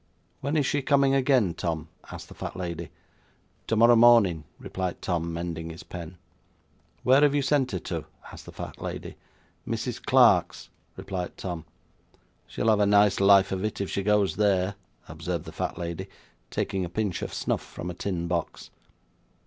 [0.39, 2.89] 'When is she coming again, Tom?' asked the fat lady.
[3.67, 6.17] 'Tomorrow morning,' replied Tom, mending his pen.
[7.03, 9.15] 'Where have you sent her to?' asked the fat lady.
[9.67, 10.03] 'Mrs.
[10.03, 11.65] Clark's,' replied Tom.
[12.47, 14.73] 'She'll have a nice life of it, if she goes there,'
[15.07, 16.07] observed the fat lady,
[16.49, 18.71] taking a pinch of snuff from a tin box.